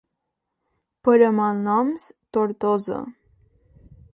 Per 1.09 1.17
a 1.27 1.27
malnoms, 1.41 2.07
Tortosa. 2.33 2.99